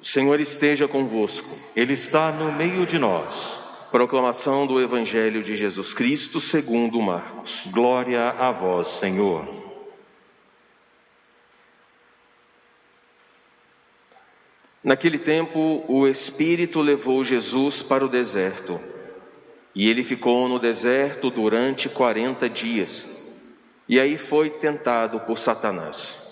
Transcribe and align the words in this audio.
O 0.00 0.04
Senhor 0.04 0.40
esteja 0.40 0.86
convosco. 0.86 1.48
Ele 1.74 1.94
está 1.94 2.30
no 2.30 2.52
meio 2.52 2.84
de 2.84 2.98
nós. 2.98 3.58
Proclamação 3.90 4.66
do 4.66 4.80
Evangelho 4.80 5.42
de 5.42 5.56
Jesus 5.56 5.94
Cristo 5.94 6.40
segundo 6.40 7.00
Marcos. 7.00 7.62
Glória 7.72 8.30
a 8.30 8.52
vós, 8.52 8.88
Senhor. 8.88 9.46
Naquele 14.84 15.18
tempo, 15.18 15.84
o 15.88 16.06
Espírito 16.06 16.80
levou 16.80 17.24
Jesus 17.24 17.82
para 17.82 18.04
o 18.04 18.08
deserto. 18.08 18.78
E 19.74 19.88
ele 19.88 20.02
ficou 20.02 20.48
no 20.48 20.58
deserto 20.58 21.30
durante 21.30 21.88
quarenta 21.88 22.48
dias. 22.48 23.06
E 23.88 23.98
aí 23.98 24.16
foi 24.16 24.50
tentado 24.50 25.20
por 25.20 25.38
Satanás. 25.38 26.25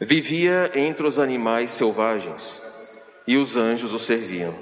Vivia 0.00 0.70
entre 0.74 1.06
os 1.06 1.18
animais 1.18 1.70
selvagens 1.72 2.62
e 3.26 3.36
os 3.36 3.56
anjos 3.56 3.92
o 3.92 3.98
serviam. 3.98 4.54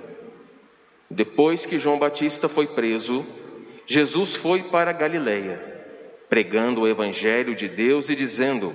Depois 1.10 1.64
que 1.64 1.78
João 1.78 1.98
Batista 1.98 2.48
foi 2.48 2.66
preso, 2.66 3.24
Jesus 3.86 4.34
foi 4.34 4.62
para 4.64 4.92
Galiléia, 4.92 5.60
pregando 6.28 6.82
o 6.82 6.88
evangelho 6.88 7.54
de 7.54 7.68
Deus 7.68 8.08
e 8.08 8.16
dizendo: 8.16 8.74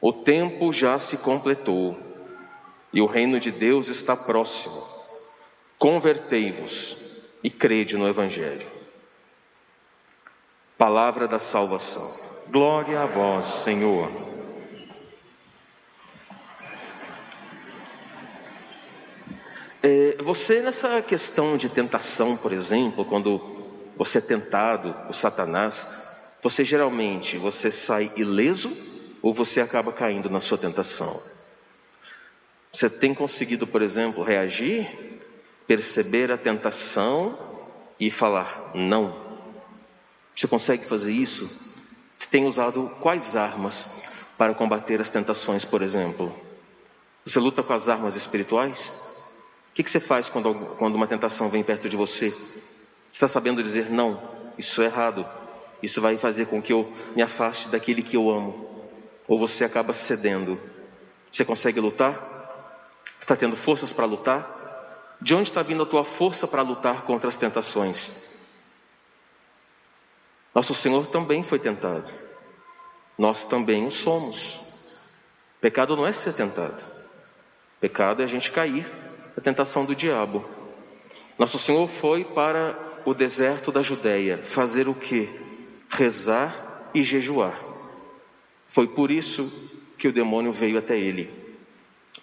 O 0.00 0.12
tempo 0.12 0.72
já 0.72 0.98
se 0.98 1.18
completou 1.18 1.96
e 2.92 3.00
o 3.00 3.06
reino 3.06 3.40
de 3.40 3.50
Deus 3.50 3.88
está 3.88 4.16
próximo. 4.16 4.82
Convertei-vos 5.78 7.24
e 7.42 7.50
crede 7.50 7.96
no 7.96 8.08
evangelho. 8.08 8.66
Palavra 10.76 11.26
da 11.26 11.38
salvação. 11.38 12.14
Glória 12.48 13.00
a 13.00 13.06
vós, 13.06 13.46
Senhor. 13.46 14.10
É, 19.82 20.05
você, 20.22 20.60
nessa 20.60 21.00
questão 21.02 21.56
de 21.56 21.68
tentação, 21.68 22.36
por 22.36 22.52
exemplo, 22.52 23.04
quando 23.04 23.40
você 23.96 24.18
é 24.18 24.20
tentado 24.20 24.92
por 25.06 25.14
Satanás, 25.14 25.88
você 26.42 26.64
geralmente 26.64 27.38
você 27.38 27.70
sai 27.70 28.12
ileso 28.16 28.70
ou 29.22 29.34
você 29.34 29.60
acaba 29.60 29.92
caindo 29.92 30.30
na 30.30 30.40
sua 30.40 30.58
tentação? 30.58 31.20
Você 32.72 32.90
tem 32.90 33.14
conseguido, 33.14 33.66
por 33.66 33.82
exemplo, 33.82 34.22
reagir, 34.22 35.20
perceber 35.66 36.30
a 36.30 36.36
tentação 36.36 37.36
e 37.98 38.10
falar 38.10 38.72
não? 38.74 39.16
Você 40.36 40.46
consegue 40.46 40.84
fazer 40.84 41.12
isso? 41.12 41.74
Você 42.18 42.28
tem 42.28 42.44
usado 42.44 42.94
quais 43.00 43.34
armas 43.34 44.02
para 44.36 44.54
combater 44.54 45.00
as 45.00 45.08
tentações, 45.08 45.64
por 45.64 45.82
exemplo? 45.82 46.34
Você 47.24 47.40
luta 47.40 47.62
com 47.62 47.72
as 47.72 47.88
armas 47.88 48.14
espirituais? 48.14 48.92
Que, 49.76 49.82
que 49.82 49.90
você 49.90 50.00
faz 50.00 50.30
quando, 50.30 50.54
quando 50.78 50.94
uma 50.94 51.06
tentação 51.06 51.50
vem 51.50 51.62
perto 51.62 51.86
de 51.86 51.98
você? 51.98 52.30
Você 52.30 53.12
está 53.12 53.28
sabendo 53.28 53.62
dizer 53.62 53.90
não, 53.90 54.22
isso 54.56 54.80
é 54.80 54.86
errado, 54.86 55.28
isso 55.82 56.00
vai 56.00 56.16
fazer 56.16 56.46
com 56.46 56.62
que 56.62 56.72
eu 56.72 56.90
me 57.14 57.20
afaste 57.20 57.68
daquele 57.68 58.02
que 58.02 58.16
eu 58.16 58.30
amo, 58.30 58.88
ou 59.28 59.38
você 59.38 59.64
acaba 59.64 59.92
cedendo. 59.92 60.58
Você 61.30 61.44
consegue 61.44 61.78
lutar? 61.78 63.04
Está 63.20 63.36
tendo 63.36 63.54
forças 63.54 63.92
para 63.92 64.06
lutar? 64.06 65.14
De 65.20 65.34
onde 65.34 65.50
está 65.50 65.62
vindo 65.62 65.82
a 65.82 65.86
tua 65.86 66.04
força 66.04 66.48
para 66.48 66.62
lutar 66.62 67.02
contra 67.02 67.28
as 67.28 67.36
tentações? 67.36 68.34
Nosso 70.54 70.72
Senhor 70.72 71.06
também 71.08 71.42
foi 71.42 71.58
tentado, 71.58 72.10
nós 73.18 73.44
também 73.44 73.86
o 73.86 73.90
somos. 73.90 74.58
Pecado 75.60 75.94
não 75.94 76.06
é 76.06 76.14
ser 76.14 76.32
tentado, 76.32 76.82
pecado 77.78 78.22
é 78.22 78.24
a 78.24 78.28
gente 78.28 78.50
cair 78.50 79.05
a 79.36 79.40
tentação 79.40 79.84
do 79.84 79.94
diabo. 79.94 80.44
Nosso 81.38 81.58
Senhor 81.58 81.86
foi 81.86 82.24
para 82.24 82.76
o 83.04 83.12
deserto 83.12 83.70
da 83.70 83.82
Judéia 83.82 84.38
fazer 84.38 84.88
o 84.88 84.94
que? 84.94 85.28
Rezar 85.88 86.90
e 86.94 87.02
jejuar. 87.02 87.60
Foi 88.66 88.86
por 88.88 89.10
isso 89.10 89.52
que 89.98 90.08
o 90.08 90.12
demônio 90.12 90.52
veio 90.52 90.78
até 90.78 90.98
ele, 90.98 91.30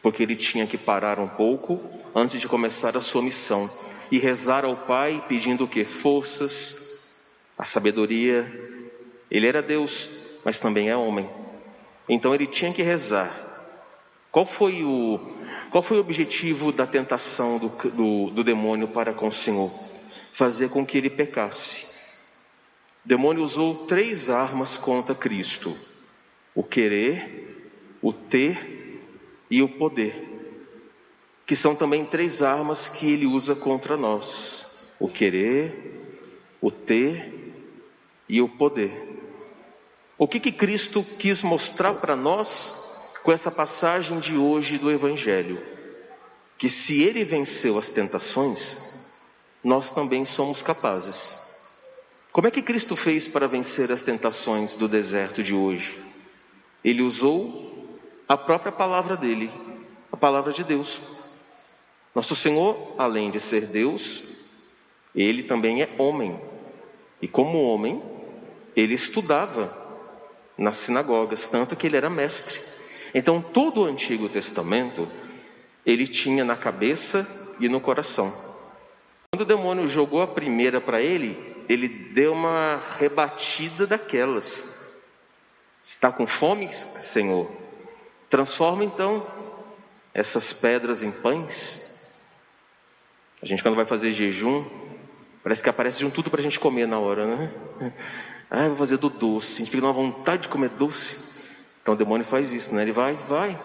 porque 0.02 0.24
ele 0.24 0.36
tinha 0.36 0.68
que 0.68 0.78
parar 0.78 1.20
um 1.20 1.28
pouco 1.28 1.80
antes 2.14 2.42
de 2.42 2.48
começar 2.48 2.98
a 2.98 3.02
sua 3.02 3.22
missão 3.22 3.70
e 4.12 4.18
rezar 4.20 4.66
ao 4.66 4.76
Pai 4.76 5.24
pedindo 5.28 5.64
o 5.64 5.68
que? 5.68 5.86
Forças, 5.86 7.02
a 7.58 7.64
sabedoria. 7.64 8.46
Ele 9.30 9.48
era 9.48 9.62
Deus, 9.62 10.10
mas 10.44 10.60
também 10.60 10.90
é 10.90 10.98
homem. 10.98 11.30
Então 12.10 12.34
ele 12.34 12.46
tinha 12.46 12.74
que 12.74 12.82
rezar. 12.82 13.53
Qual 14.34 14.48
foi 14.48 14.84
o, 14.84 15.20
qual 15.70 15.84
foi 15.84 15.98
o 15.98 16.00
objetivo 16.00 16.72
da 16.72 16.88
tentação 16.88 17.60
do, 17.60 17.70
do, 17.70 18.32
do 18.32 18.44
demônio 18.44 18.88
para 18.88 19.14
com 19.14 19.28
o 19.28 19.32
Senhor? 19.32 19.72
Fazer 20.32 20.70
com 20.70 20.84
que 20.84 20.98
ele 20.98 21.12
pecasse. 21.12 21.86
O 23.06 23.08
demônio 23.08 23.44
usou 23.44 23.86
três 23.86 24.32
armas 24.32 24.76
contra 24.76 25.14
Cristo: 25.14 25.78
o 26.56 26.64
querer, 26.64 27.70
o 28.02 28.12
ter 28.12 29.00
e 29.52 29.62
o 29.62 29.70
poder, 29.70 30.28
que 31.46 31.56
são 31.56 31.76
também 31.76 32.04
três 32.04 32.42
armas 32.42 32.90
que 32.90 33.14
ele 33.14 33.28
usa 33.28 33.54
contra 33.54 33.96
nós: 33.96 34.84
o 35.00 35.08
querer, 35.08 36.10
o 36.60 36.72
ter 36.72 37.54
e 38.28 38.42
o 38.42 38.50
poder. 38.50 39.12
O 40.18 40.28
que, 40.28 40.40
que 40.40 40.52
Cristo 40.52 41.04
quis 41.20 41.44
mostrar 41.44 41.94
para 41.94 42.16
nós 42.16 42.83
com 43.24 43.32
essa 43.32 43.50
passagem 43.50 44.20
de 44.20 44.38
hoje 44.38 44.78
do 44.78 44.92
Evangelho, 44.92 45.64
que 46.58 46.70
se 46.70 47.02
ele 47.02 47.24
venceu 47.24 47.78
as 47.78 47.90
tentações, 47.90 48.78
nós 49.64 49.90
também 49.90 50.26
somos 50.26 50.62
capazes. 50.62 51.34
Como 52.34 52.48
é 52.48 52.52
que 52.52 52.62
Cristo 52.62 52.98
fez 52.98 53.28
para 53.28 53.48
vencer 53.48 53.92
as 53.92 54.02
tentações 54.02 54.76
do 54.76 54.90
deserto 54.90 55.42
de 55.42 55.56
hoje? 55.56 56.04
Ele 56.84 57.02
usou 57.02 57.98
a 58.28 58.36
própria 58.36 58.74
palavra 58.74 59.16
dele, 59.16 59.50
a 60.12 60.18
palavra 60.18 60.52
de 60.52 60.64
Deus. 60.64 61.02
Nosso 62.14 62.36
Senhor, 62.36 62.94
além 62.98 63.32
de 63.32 63.40
ser 63.40 63.68
Deus, 63.68 64.24
ele 65.16 65.44
também 65.44 65.82
é 65.82 65.96
homem. 65.98 66.38
E 67.22 67.28
como 67.28 67.64
homem, 67.64 68.04
ele 68.76 68.94
estudava 68.94 69.82
nas 70.58 70.76
sinagogas, 70.76 71.48
tanto 71.48 71.76
que 71.76 71.88
ele 71.88 71.96
era 71.96 72.10
mestre. 72.10 72.73
Então, 73.14 73.42
todo 73.42 73.82
o 73.82 73.86
Antigo 73.86 74.28
Testamento 74.28 75.08
ele 75.86 76.08
tinha 76.08 76.44
na 76.44 76.56
cabeça 76.56 77.28
e 77.60 77.68
no 77.68 77.80
coração. 77.80 78.34
Quando 79.32 79.42
o 79.42 79.46
demônio 79.46 79.88
jogou 79.88 80.22
a 80.22 80.28
primeira 80.28 80.80
para 80.80 81.02
ele, 81.02 81.38
ele 81.68 81.88
deu 81.88 82.34
uma 82.34 82.82
rebatida 82.98 83.86
daquelas. 83.86 84.82
Está 85.82 86.12
com 86.12 86.26
fome, 86.26 86.72
Senhor? 86.72 87.52
Transforma 88.30 88.84
então 88.84 89.26
essas 90.14 90.54
pedras 90.54 91.04
em 91.04 91.12
pães. 91.12 92.00
A 93.42 93.46
gente, 93.46 93.62
quando 93.62 93.76
vai 93.76 93.86
fazer 93.86 94.12
jejum, 94.12 94.66
parece 95.44 95.62
que 95.62 95.70
aparece 95.70 96.00
de 96.00 96.06
um 96.06 96.10
tudo 96.10 96.30
para 96.30 96.40
a 96.40 96.44
gente 96.44 96.60
comer 96.60 96.88
na 96.88 97.00
hora, 97.00 97.26
né? 97.26 97.54
Ah, 98.56 98.68
vou 98.68 98.78
fazer 98.78 98.98
do 98.98 99.10
doce. 99.10 99.56
A 99.56 99.58
gente 99.66 99.72
fica 99.72 99.82
numa 99.82 99.92
vontade 99.92 100.44
de 100.44 100.50
comer 100.50 100.70
doce. 100.70 101.18
Então 101.84 101.94
o 101.94 101.98
demônio 101.98 102.26
faz 102.26 102.54
isso, 102.54 102.74
né? 102.74 102.82
Ele 102.82 102.94
vai, 102.94 103.14
vai. 103.28 103.60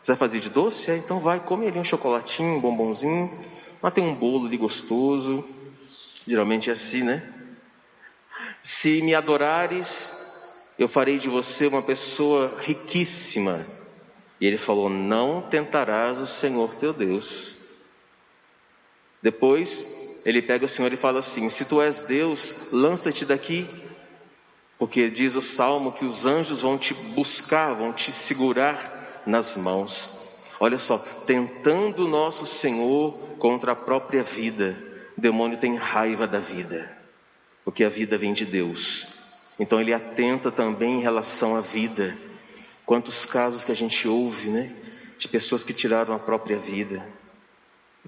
Você 0.00 0.12
vai 0.12 0.16
fazer 0.16 0.38
de 0.38 0.48
doce? 0.48 0.88
É, 0.88 0.96
então 0.96 1.18
vai, 1.18 1.40
come 1.40 1.66
ali 1.66 1.78
um 1.78 1.84
chocolatinho, 1.84 2.56
um 2.56 2.60
bombonzinho. 2.60 3.44
Lá 3.82 3.90
tem 3.90 4.04
um 4.04 4.14
bolo 4.14 4.46
ali 4.46 4.56
gostoso. 4.56 5.44
Geralmente 6.24 6.70
é 6.70 6.74
assim, 6.74 7.02
né? 7.02 7.34
Se 8.62 9.02
me 9.02 9.16
adorares, 9.16 10.16
eu 10.78 10.86
farei 10.86 11.18
de 11.18 11.28
você 11.28 11.66
uma 11.66 11.82
pessoa 11.82 12.54
riquíssima. 12.60 13.66
E 14.40 14.46
ele 14.46 14.58
falou: 14.58 14.88
Não 14.88 15.42
tentarás 15.42 16.20
o 16.20 16.26
Senhor 16.26 16.72
teu 16.76 16.92
Deus. 16.92 17.56
Depois, 19.20 19.84
ele 20.24 20.40
pega 20.40 20.66
o 20.66 20.68
Senhor 20.68 20.92
e 20.92 20.96
fala 20.96 21.18
assim: 21.18 21.48
Se 21.48 21.64
tu 21.64 21.82
és 21.82 22.00
Deus, 22.02 22.54
lança-te 22.70 23.24
daqui 23.24 23.68
porque 24.78 25.10
diz 25.10 25.36
o 25.36 25.42
salmo 25.42 25.92
que 25.92 26.04
os 26.04 26.26
anjos 26.26 26.60
vão 26.60 26.76
te 26.76 26.92
buscar, 26.94 27.72
vão 27.74 27.92
te 27.92 28.12
segurar 28.12 29.22
nas 29.26 29.56
mãos. 29.56 30.10
Olha 30.60 30.78
só, 30.78 30.98
tentando 31.26 32.04
o 32.04 32.08
nosso 32.08 32.46
Senhor 32.46 33.12
contra 33.38 33.72
a 33.72 33.76
própria 33.76 34.22
vida, 34.22 34.76
o 35.16 35.20
demônio 35.20 35.58
tem 35.58 35.76
raiva 35.76 36.26
da 36.26 36.38
vida, 36.38 36.90
porque 37.64 37.84
a 37.84 37.88
vida 37.88 38.18
vem 38.18 38.32
de 38.32 38.44
Deus. 38.44 39.08
Então 39.58 39.80
ele 39.80 39.92
atenta 39.92 40.50
também 40.50 40.96
em 40.96 41.02
relação 41.02 41.56
à 41.56 41.60
vida. 41.60 42.16
Quantos 42.84 43.24
casos 43.24 43.64
que 43.64 43.72
a 43.72 43.76
gente 43.76 44.06
ouve, 44.06 44.48
né, 44.48 44.72
de 45.18 45.28
pessoas 45.28 45.64
que 45.64 45.72
tiraram 45.72 46.14
a 46.14 46.18
própria 46.18 46.58
vida. 46.58 47.06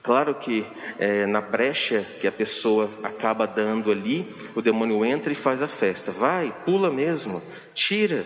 Claro 0.03 0.35
que 0.35 0.67
é, 0.99 1.27
na 1.27 1.41
brecha 1.41 2.07
que 2.21 2.27
a 2.27 2.33
pessoa 2.33 2.91
acaba 3.03 3.47
dando 3.47 3.91
ali, 3.91 4.33
o 4.55 4.63
demônio 4.63 5.05
entra 5.05 5.33
e 5.33 5.37
faz 5.37 5.63
a 5.63 5.69
festa. 5.69 6.13
Vai, 6.13 6.55
pula 6.65 6.91
mesmo, 6.91 7.43
tira, 7.75 8.25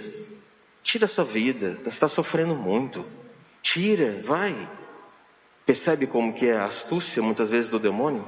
tira 0.82 1.06
a 1.06 1.08
sua 1.08 1.24
vida, 1.24 1.78
você 1.82 1.88
está 1.88 2.08
sofrendo 2.08 2.54
muito. 2.54 3.04
Tira, 3.62 4.20
vai. 4.24 4.69
Percebe 5.64 6.06
como 6.06 6.34
que 6.34 6.48
é 6.48 6.56
a 6.56 6.64
astúcia 6.64 7.22
muitas 7.22 7.50
vezes 7.50 7.69
do 7.69 7.78
demônio? 7.78 8.26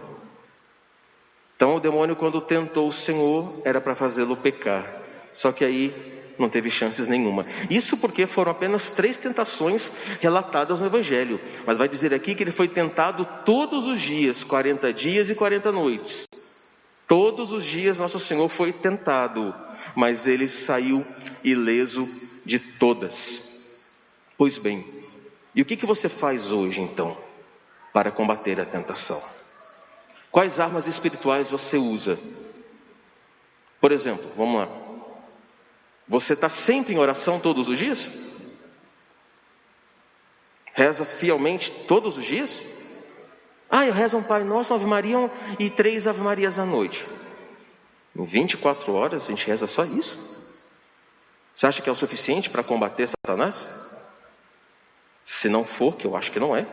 Então 1.56 1.76
o 1.76 1.80
demônio 1.80 2.16
quando 2.16 2.40
tentou 2.40 2.88
o 2.88 2.92
Senhor 2.92 3.60
era 3.64 3.80
para 3.80 3.94
fazê-lo 3.94 4.36
pecar. 4.36 5.02
Só 5.32 5.50
que 5.50 5.64
aí 5.64 6.13
não 6.38 6.48
teve 6.48 6.70
chances 6.70 7.06
nenhuma. 7.06 7.46
Isso 7.70 7.96
porque 7.96 8.26
foram 8.26 8.52
apenas 8.52 8.90
três 8.90 9.16
tentações 9.16 9.92
relatadas 10.20 10.80
no 10.80 10.86
Evangelho. 10.86 11.40
Mas 11.66 11.78
vai 11.78 11.88
dizer 11.88 12.12
aqui 12.12 12.34
que 12.34 12.42
ele 12.42 12.50
foi 12.50 12.68
tentado 12.68 13.26
todos 13.44 13.86
os 13.86 14.00
dias, 14.00 14.44
40 14.44 14.92
dias 14.92 15.30
e 15.30 15.34
40 15.34 15.72
noites. 15.72 16.28
Todos 17.06 17.52
os 17.52 17.64
dias 17.64 17.98
nosso 17.98 18.18
Senhor 18.18 18.48
foi 18.48 18.72
tentado, 18.72 19.54
mas 19.94 20.26
ele 20.26 20.48
saiu 20.48 21.04
ileso 21.42 22.08
de 22.44 22.58
todas. 22.58 23.72
Pois 24.36 24.58
bem, 24.58 24.84
e 25.54 25.62
o 25.62 25.64
que, 25.64 25.76
que 25.76 25.86
você 25.86 26.08
faz 26.08 26.50
hoje 26.50 26.80
então 26.80 27.16
para 27.92 28.10
combater 28.10 28.60
a 28.60 28.64
tentação? 28.64 29.22
Quais 30.30 30.58
armas 30.58 30.88
espirituais 30.88 31.48
você 31.48 31.76
usa? 31.76 32.18
Por 33.80 33.92
exemplo, 33.92 34.28
vamos 34.36 34.60
lá. 34.60 34.83
Você 36.08 36.34
está 36.34 36.48
sempre 36.48 36.94
em 36.94 36.98
oração 36.98 37.40
todos 37.40 37.68
os 37.68 37.78
dias? 37.78 38.10
Reza 40.72 41.04
fielmente 41.04 41.70
todos 41.86 42.16
os 42.18 42.24
dias? 42.24 42.64
Ah, 43.70 43.86
eu 43.86 43.92
rezo 43.92 44.18
um 44.18 44.22
Pai 44.22 44.44
Nosso, 44.44 44.74
Ave 44.74 44.86
Maria 44.86 45.30
e 45.58 45.70
três 45.70 46.06
Ave 46.06 46.20
Marias 46.20 46.58
à 46.58 46.64
noite. 46.64 47.06
Em 48.14 48.24
24 48.24 48.92
horas 48.92 49.24
a 49.24 49.26
gente 49.28 49.46
reza 49.46 49.66
só 49.66 49.84
isso? 49.84 50.18
Você 51.52 51.66
acha 51.66 51.80
que 51.80 51.88
é 51.88 51.92
o 51.92 51.96
suficiente 51.96 52.50
para 52.50 52.62
combater 52.62 53.06
Satanás? 53.06 53.68
Se 55.24 55.48
não 55.48 55.64
for, 55.64 55.96
que 55.96 56.06
eu 56.06 56.16
acho 56.16 56.30
que 56.30 56.40
não 56.40 56.54
é, 56.54 56.66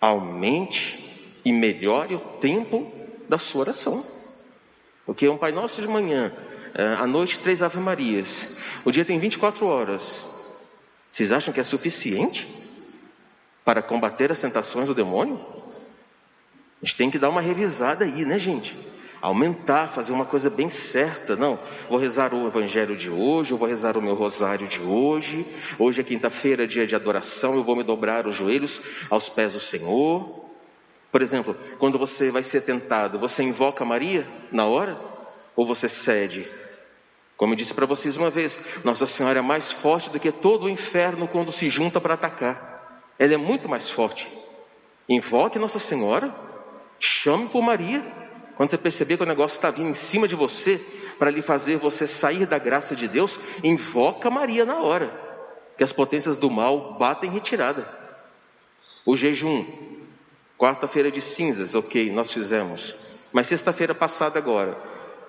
aumente 0.00 1.40
e 1.44 1.52
melhore 1.52 2.16
o 2.16 2.20
tempo 2.38 2.92
da 3.28 3.38
sua 3.38 3.62
oração. 3.62 4.04
Porque 5.06 5.28
um 5.28 5.38
Pai 5.38 5.52
Nosso 5.52 5.80
de 5.80 5.88
manhã, 5.88 6.32
à 6.98 7.06
noite 7.06 7.40
três 7.40 7.62
Ave 7.62 7.78
Marias, 7.78 8.56
o 8.84 8.90
dia 8.90 9.04
tem 9.04 9.18
24 9.18 9.66
horas. 9.66 10.26
Vocês 11.10 11.32
acham 11.32 11.52
que 11.52 11.60
é 11.60 11.64
suficiente 11.64 12.48
para 13.64 13.82
combater 13.82 14.30
as 14.30 14.38
tentações 14.38 14.88
do 14.88 14.94
demônio? 14.94 15.40
A 16.80 16.86
gente 16.86 16.96
tem 16.96 17.10
que 17.10 17.18
dar 17.18 17.28
uma 17.28 17.40
revisada 17.40 18.04
aí, 18.04 18.24
né, 18.24 18.38
gente? 18.38 18.78
Aumentar, 19.20 19.88
fazer 19.88 20.12
uma 20.12 20.24
coisa 20.24 20.48
bem 20.48 20.70
certa. 20.70 21.36
Não, 21.36 21.58
vou 21.88 21.98
rezar 21.98 22.32
o 22.32 22.46
evangelho 22.46 22.96
de 22.96 23.10
hoje, 23.10 23.50
eu 23.52 23.58
vou 23.58 23.68
rezar 23.68 23.98
o 23.98 24.02
meu 24.02 24.14
rosário 24.14 24.66
de 24.66 24.80
hoje. 24.80 25.46
Hoje 25.78 26.00
é 26.00 26.04
quinta-feira, 26.04 26.66
dia 26.66 26.86
de 26.86 26.96
adoração, 26.96 27.54
eu 27.54 27.62
vou 27.62 27.76
me 27.76 27.82
dobrar 27.82 28.26
os 28.26 28.36
joelhos 28.36 28.80
aos 29.10 29.28
pés 29.28 29.52
do 29.52 29.60
Senhor. 29.60 30.48
Por 31.12 31.20
exemplo, 31.20 31.54
quando 31.78 31.98
você 31.98 32.30
vai 32.30 32.42
ser 32.42 32.62
tentado, 32.62 33.18
você 33.18 33.42
invoca 33.42 33.84
Maria 33.84 34.26
na 34.50 34.64
hora? 34.64 34.98
Ou 35.54 35.66
você 35.66 35.88
cede? 35.88 36.50
Como 37.40 37.54
eu 37.54 37.56
disse 37.56 37.72
para 37.72 37.86
vocês 37.86 38.18
uma 38.18 38.28
vez, 38.28 38.60
Nossa 38.84 39.06
Senhora 39.06 39.38
é 39.38 39.42
mais 39.42 39.72
forte 39.72 40.10
do 40.10 40.20
que 40.20 40.30
todo 40.30 40.64
o 40.64 40.68
inferno 40.68 41.26
quando 41.26 41.50
se 41.50 41.70
junta 41.70 41.98
para 41.98 42.12
atacar. 42.12 43.08
Ela 43.18 43.32
é 43.32 43.38
muito 43.38 43.66
mais 43.66 43.90
forte. 43.90 44.30
Invoque 45.08 45.58
Nossa 45.58 45.78
Senhora 45.78 46.30
Chame 46.98 47.48
por 47.48 47.62
Maria. 47.62 48.02
Quando 48.58 48.68
você 48.68 48.76
perceber 48.76 49.16
que 49.16 49.22
o 49.22 49.26
negócio 49.26 49.56
está 49.56 49.70
vindo 49.70 49.88
em 49.88 49.94
cima 49.94 50.28
de 50.28 50.34
você, 50.34 50.78
para 51.18 51.30
lhe 51.30 51.40
fazer 51.40 51.78
você 51.78 52.06
sair 52.06 52.44
da 52.44 52.58
graça 52.58 52.94
de 52.94 53.08
Deus, 53.08 53.40
invoca 53.64 54.28
Maria 54.30 54.66
na 54.66 54.82
hora, 54.82 55.10
que 55.78 55.82
as 55.82 55.94
potências 55.94 56.36
do 56.36 56.50
mal 56.50 56.98
batem 56.98 57.30
retirada. 57.30 57.88
O 59.06 59.16
jejum, 59.16 59.64
quarta-feira 60.58 61.10
de 61.10 61.22
cinzas, 61.22 61.74
ok, 61.74 62.12
nós 62.12 62.30
fizemos. 62.34 62.96
Mas 63.32 63.46
sexta-feira 63.46 63.94
passada 63.94 64.38
agora, 64.38 64.74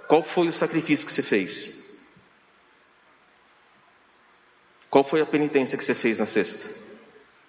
qual 0.10 0.22
foi 0.22 0.50
o 0.50 0.52
sacrifício 0.52 1.08
que 1.08 1.14
você 1.14 1.24
fez? 1.24 1.80
Qual 4.92 5.06
foi 5.06 5.22
a 5.22 5.26
penitência 5.26 5.78
que 5.78 5.86
você 5.86 5.96
fez 5.96 6.20
na 6.20 6.26
sexta? 6.26 6.70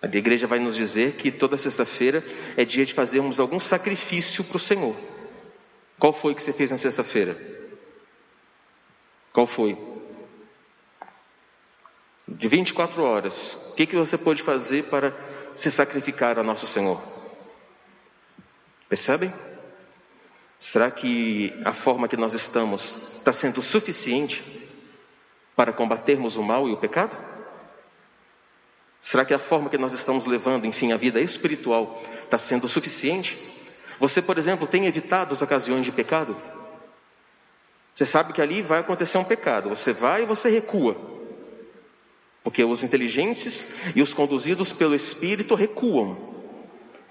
A 0.00 0.06
igreja 0.06 0.47
vai 0.47 0.61
nos 0.61 0.77
dizer 0.77 1.17
que 1.17 1.33
toda 1.33 1.59
sexta-feira 1.59 2.25
é 2.56 2.65
dia 2.65 2.87
de 2.87 2.94
fazermos 2.94 3.41
algum 3.41 3.59
sacrifício 3.59 4.44
para 4.44 4.56
o 4.56 4.61
Senhor. 4.61 4.97
Qual 5.99 6.12
foi 6.12 6.37
que 6.37 6.43
você 6.43 6.53
fez 6.53 6.71
na 6.71 6.79
sexta-feira? 6.79 7.37
Qual 9.33 9.44
foi? 9.44 9.77
De 12.29 12.47
24 12.47 13.03
horas, 13.03 13.73
o 13.73 13.75
que, 13.75 13.87
que 13.87 13.97
você 13.97 14.17
pode 14.17 14.41
fazer 14.41 14.85
para 14.85 15.12
se 15.53 15.69
sacrificar 15.69 16.39
a 16.39 16.44
nosso 16.44 16.69
Senhor? 16.69 17.03
Percebem? 18.89 19.35
Será 20.59 20.93
que 20.93 21.53
a 21.65 21.73
forma 21.73 22.06
que 22.06 22.17
nós 22.17 22.35
estamos 22.35 23.17
está 23.19 23.33
sendo 23.33 23.61
suficiente 23.61 24.69
para 25.56 25.73
combatermos 25.73 26.37
o 26.37 26.43
mal 26.43 26.69
e 26.69 26.73
o 26.73 26.77
pecado? 26.77 27.31
Será 29.02 29.25
que 29.25 29.34
a 29.34 29.38
forma 29.38 29.69
que 29.69 29.76
nós 29.76 29.93
estamos 29.93 30.26
levando, 30.26 30.64
enfim, 30.64 30.93
a 30.93 30.96
vida 30.96 31.20
espiritual 31.20 32.00
está 32.22 32.38
sendo 32.38 32.69
suficiente? 32.69 33.37
Você, 33.99 34.22
por 34.22 34.38
exemplo, 34.38 34.64
tem 34.64 34.87
evitado 34.87 35.34
as 35.34 35.43
ocasiões 35.43 35.84
de 35.84 35.90
pecado? 35.90 36.37
Você 37.93 38.06
sabe 38.06 38.32
que 38.32 38.40
ali 38.40 38.62
vai 38.62 38.78
acontecer 38.78 39.19
um 39.19 39.25
pecado, 39.25 39.70
você 39.70 39.93
vai 39.93 40.22
e 40.22 40.26
você 40.26 40.49
recua. 40.49 40.96
Porque 42.44 42.62
os 42.62 42.84
inteligentes 42.84 43.75
e 43.96 44.00
os 44.00 44.14
conduzidos 44.14 44.72
pelo 44.72 44.94
Espírito 44.94 45.56
recuam. 45.56 46.31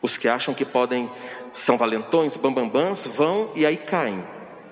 Os 0.01 0.17
que 0.17 0.29
acham 0.29 0.53
que 0.53 0.63
podem, 0.63 1.11
são 1.51 1.77
valentões, 1.77 2.37
bambambãs, 2.37 3.05
vão 3.05 3.51
e 3.53 3.65
aí 3.65 3.75
caem. 3.75 4.23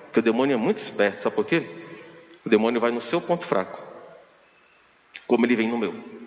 Porque 0.06 0.20
o 0.20 0.22
demônio 0.22 0.54
é 0.54 0.56
muito 0.56 0.78
esperto, 0.78 1.22
sabe 1.22 1.36
por 1.36 1.44
quê? 1.44 1.84
O 2.46 2.48
demônio 2.48 2.80
vai 2.80 2.90
no 2.90 3.00
seu 3.00 3.20
ponto 3.20 3.46
fraco, 3.46 3.82
como 5.26 5.44
ele 5.44 5.54
vem 5.54 5.68
no 5.68 5.76
meu. 5.76 6.19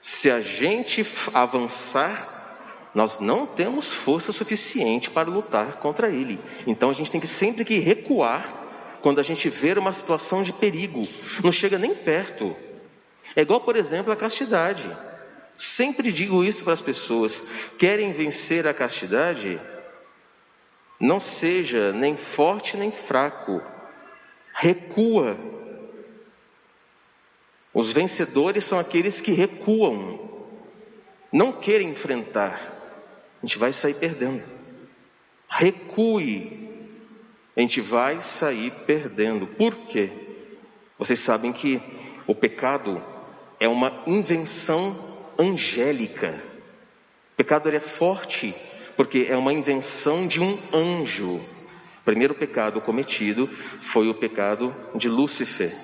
Se 0.00 0.30
a 0.30 0.40
gente 0.40 1.06
avançar, 1.34 2.90
nós 2.94 3.20
não 3.20 3.46
temos 3.46 3.92
força 3.92 4.32
suficiente 4.32 5.10
para 5.10 5.28
lutar 5.28 5.76
contra 5.76 6.08
ele. 6.08 6.40
Então 6.66 6.90
a 6.90 6.92
gente 6.92 7.10
tem 7.10 7.20
que 7.20 7.26
sempre 7.26 7.64
que 7.64 7.78
recuar 7.78 8.98
quando 9.02 9.18
a 9.18 9.22
gente 9.22 9.48
ver 9.48 9.78
uma 9.78 9.92
situação 9.92 10.42
de 10.42 10.52
perigo. 10.52 11.02
Não 11.42 11.52
chega 11.52 11.78
nem 11.78 11.94
perto. 11.94 12.56
É 13.36 13.42
igual, 13.42 13.60
por 13.60 13.76
exemplo, 13.76 14.12
a 14.12 14.16
castidade. 14.16 14.90
Sempre 15.54 16.10
digo 16.10 16.42
isso 16.42 16.64
para 16.64 16.72
as 16.72 16.80
pessoas: 16.80 17.44
querem 17.78 18.12
vencer 18.12 18.66
a 18.66 18.74
castidade? 18.74 19.60
Não 20.98 21.20
seja 21.20 21.92
nem 21.92 22.16
forte 22.16 22.76
nem 22.76 22.90
fraco. 22.90 23.62
Recua 24.52 25.59
os 27.72 27.92
vencedores 27.92 28.64
são 28.64 28.78
aqueles 28.78 29.20
que 29.20 29.32
recuam, 29.32 30.18
não 31.32 31.52
querem 31.52 31.90
enfrentar. 31.90 32.78
A 33.42 33.46
gente 33.46 33.58
vai 33.58 33.72
sair 33.72 33.94
perdendo. 33.94 34.42
Recue, 35.48 36.68
a 37.56 37.60
gente 37.60 37.80
vai 37.80 38.20
sair 38.20 38.72
perdendo. 38.86 39.46
Por 39.46 39.74
quê? 39.74 40.10
Vocês 40.98 41.20
sabem 41.20 41.52
que 41.52 41.80
o 42.26 42.34
pecado 42.34 43.02
é 43.58 43.68
uma 43.68 44.02
invenção 44.06 44.96
angélica. 45.38 46.42
O 47.32 47.36
pecado 47.36 47.68
é 47.68 47.80
forte 47.80 48.54
porque 48.96 49.26
é 49.28 49.36
uma 49.36 49.52
invenção 49.52 50.26
de 50.26 50.40
um 50.40 50.58
anjo. 50.72 51.36
O 51.36 52.04
primeiro 52.04 52.34
pecado 52.34 52.80
cometido 52.80 53.48
foi 53.80 54.08
o 54.08 54.14
pecado 54.14 54.74
de 54.94 55.08
Lúcifer. 55.08 55.74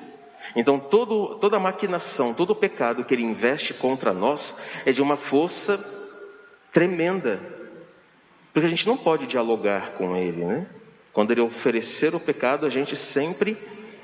Então, 0.55 0.79
todo, 0.79 1.37
toda 1.37 1.59
maquinação, 1.59 2.33
todo 2.33 2.55
pecado 2.55 3.05
que 3.05 3.15
ele 3.15 3.25
investe 3.25 3.75
contra 3.75 4.12
nós 4.12 4.61
é 4.85 4.93
de 4.93 5.03
uma 5.03 5.17
força 5.17 5.79
tremenda, 6.73 7.41
porque 8.53 8.67
a 8.67 8.71
gente 8.71 8.87
não 8.87 8.97
pode 8.97 9.26
dialogar 9.26 9.93
com 9.93 10.17
ele, 10.17 10.45
né? 10.45 10.67
Quando 11.12 11.31
ele 11.31 11.41
oferecer 11.41 12.15
o 12.15 12.21
pecado, 12.21 12.67
a 12.67 12.69
gente 12.69 12.95
sempre 12.95 13.57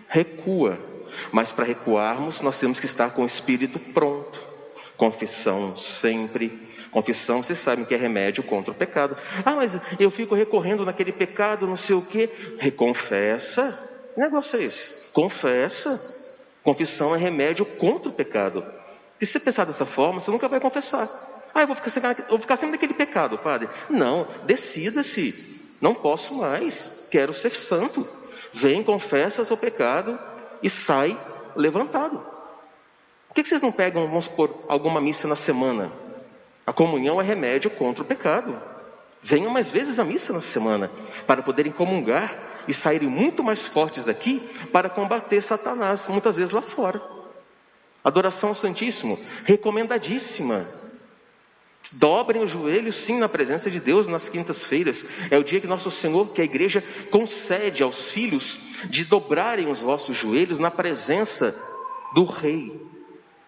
recua, 0.08 0.78
mas 1.30 1.52
para 1.52 1.64
recuarmos, 1.64 2.40
nós 2.40 2.58
temos 2.58 2.80
que 2.80 2.87
estar 2.87 3.11
com 3.11 3.22
o 3.22 3.26
espírito 3.26 3.78
pronto. 3.78 4.42
Confissão 4.96 5.76
sempre. 5.76 6.70
Confissão, 6.90 7.42
vocês 7.42 7.58
sabem 7.58 7.84
que 7.84 7.94
é 7.94 7.99
remédio 7.99 8.42
contra 8.42 8.72
o 8.72 8.75
pecado. 8.75 9.16
Ah, 9.44 9.56
mas 9.56 9.80
eu 9.99 10.11
fico 10.11 10.34
recorrendo 10.34 10.84
naquele 10.84 11.12
pecado, 11.12 11.66
não 11.66 11.76
sei 11.76 11.96
o 11.96 12.02
quê. 12.02 12.30
Reconfessa. 12.58 13.78
Que 14.14 14.20
negócio 14.20 14.58
é 14.58 14.64
esse? 14.64 14.90
Confessa. 15.12 16.21
Confissão 16.62 17.14
é 17.14 17.19
remédio 17.19 17.64
contra 17.64 18.09
o 18.09 18.12
pecado. 18.12 18.64
E 19.21 19.26
se 19.26 19.33
você 19.33 19.40
pensar 19.40 19.64
dessa 19.64 19.87
forma, 19.87 20.21
você 20.21 20.31
nunca 20.31 20.49
vai 20.49 20.61
confessar. 20.61 21.09
Ah, 21.54 21.62
eu 21.62 21.66
vou 21.66 21.76
ficar, 21.76 21.90
sempre, 21.90 22.25
vou 22.28 22.38
ficar 22.38 22.57
sempre 22.57 22.73
naquele 22.73 22.95
pecado, 22.95 23.38
padre. 23.38 23.69
Não, 23.90 24.26
decida-se. 24.45 25.61
Não 25.81 25.95
posso 25.95 26.35
mais. 26.35 27.07
Quero 27.11 27.33
ser 27.33 27.50
santo. 27.50 28.09
Vem, 28.52 28.83
confessa 28.83 29.45
seu 29.45 29.57
pecado 29.57 30.19
e 30.62 30.71
sai 30.71 31.19
levantado. 31.57 32.25
Por 33.28 33.35
que 33.35 33.45
vocês 33.45 33.62
não 33.62 33.73
pegam, 33.73 34.07
vamos 34.07 34.26
supor, 34.26 34.64
alguma 34.69 35.00
missa 35.00 35.26
na 35.26 35.37
semana? 35.37 35.90
A 36.66 36.73
comunhão 36.73 37.21
é 37.21 37.25
remédio 37.25 37.71
contra 37.71 38.02
o 38.02 38.07
pecado. 38.07 38.61
Venham 39.21 39.50
mais 39.50 39.71
vezes 39.71 39.99
à 39.99 40.04
missa 40.04 40.33
na 40.33 40.42
semana 40.42 40.90
para 41.26 41.42
poderem 41.42 41.73
comungar 41.73 42.51
e 42.66 42.75
saírem 42.75 43.09
muito 43.09 43.42
mais 43.42 43.66
fortes 43.66 44.04
daqui 44.04 44.40
para 44.73 44.90
combater 44.90 45.40
Satanás, 45.42 46.09
muitas 46.09 46.37
vezes 46.37 46.50
lá 46.50 46.62
fora. 46.62 47.00
Adoração 48.04 48.50
ao 48.50 48.54
Santíssimo, 48.54 49.19
recomendadíssima. 49.45 50.66
Dobrem 51.92 52.42
os 52.42 52.50
joelhos, 52.50 52.97
sim, 52.97 53.19
na 53.19 53.28
presença 53.28 53.71
de 53.71 53.81
Deus 53.81 54.09
nas 54.09 54.28
quintas-feiras. 54.28 55.04
É 55.31 55.37
o 55.37 55.45
dia 55.45 55.61
que 55.61 55.66
Nosso 55.66 55.90
Senhor, 55.90 56.33
que 56.33 56.40
a 56.40 56.45
igreja 56.45 56.83
concede 57.11 57.83
aos 57.83 58.11
filhos 58.11 58.59
de 58.88 59.04
dobrarem 59.04 59.69
os 59.69 59.83
vossos 59.83 60.16
joelhos 60.16 60.59
na 60.59 60.71
presença 60.71 61.54
do 62.14 62.25
Rei. 62.25 62.81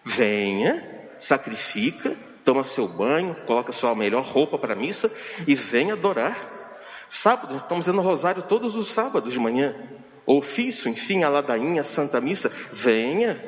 Venha, 0.03 1.09
sacrifica, 1.17 2.15
toma 2.43 2.63
seu 2.63 2.87
banho, 2.87 3.35
coloca 3.45 3.71
sua 3.71 3.95
melhor 3.95 4.23
roupa 4.23 4.57
para 4.57 4.73
a 4.73 4.77
missa 4.77 5.11
e 5.47 5.55
venha 5.55 5.93
adorar. 5.93 6.54
Sábado, 7.09 7.55
estamos 7.55 7.85
dando 7.85 8.01
rosário 8.01 8.43
todos 8.43 8.75
os 8.75 8.87
sábados 8.87 9.33
de 9.33 9.39
manhã. 9.39 9.75
Ofício, 10.25 10.89
enfim, 10.89 11.23
a 11.23 11.29
ladainha, 11.29 11.81
a 11.81 11.85
Santa 11.85 12.19
Missa. 12.19 12.51
Venha, 12.71 13.43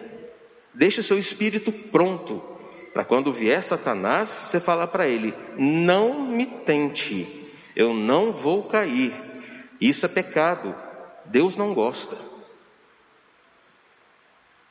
deixe 0.74 1.00
o 1.00 1.04
seu 1.04 1.18
espírito 1.18 1.72
pronto 1.72 2.58
para 2.98 3.06
quando 3.06 3.32
vier 3.32 3.62
Satanás, 3.62 4.30
você 4.30 4.60
falar 4.60 4.88
para 4.88 5.08
ele: 5.08 5.32
não 5.56 6.20
me 6.20 6.48
tente, 6.48 7.52
eu 7.76 7.94
não 7.94 8.32
vou 8.32 8.64
cair. 8.64 9.14
Isso 9.80 10.06
é 10.08 10.10
pecado, 10.10 10.74
Deus 11.26 11.56
não 11.56 11.76
gosta. 11.76 12.18